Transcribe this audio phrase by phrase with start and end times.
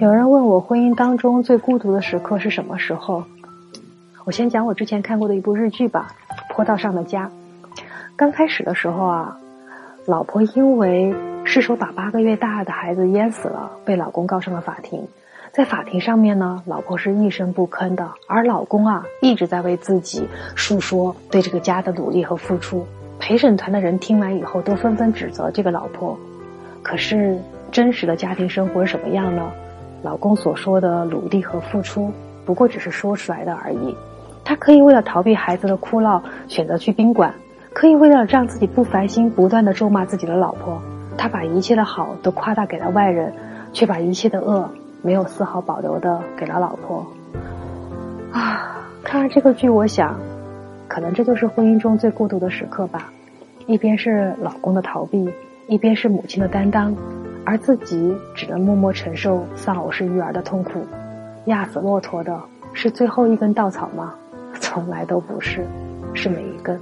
[0.00, 3.24] 有人问我婚姻当中最孤独的时刻是什么时候？
[4.24, 6.14] 我先讲我之前看过的一部日剧吧，
[6.54, 7.28] 《坡道上的家》。
[8.14, 9.36] 刚开始的时候啊，
[10.06, 15.08] 老婆因为失手把八个月大的孩子淹死了，被老公告上了法庭。
[15.50, 22.86] 在法庭上面呢，老婆是一声不吭的，而老公啊一直在为自己述说对这个家的努力和付出。
[23.18, 26.16] 陪审团的人听完以后，都纷纷指责这个老婆。
[26.84, 27.36] 可是
[27.72, 29.50] 真实的家庭生活是什么样呢？
[30.02, 32.12] 老公所说的努力和付出，
[32.44, 33.96] 不过只是说出来的而已。
[34.44, 37.30] 他可以为了逃避孩子的哭闹，选择去宾馆；
[37.74, 40.80] 可以为了让自己不烦心，不断的咒骂自己的老婆。
[41.16, 43.32] 他把一切的好都夸大给了外人，
[43.72, 44.70] 却把一切的恶
[45.02, 47.04] 没有丝毫保留的给了老婆。
[48.32, 50.18] 啊，看完这个剧，我想，
[50.86, 53.12] 可能这就是婚姻中最孤独的时刻吧。
[53.66, 55.28] 一边是老公的逃避，
[55.66, 56.96] 一边是母亲的担当。
[57.48, 60.86] 而自己只能默默承受丧偶式育儿的痛苦
[61.46, 62.38] 压死骆驼的
[62.74, 64.12] 是最后一根稻草吗？
[64.60, 65.66] 从来都不是
[66.12, 66.78] 是每一根。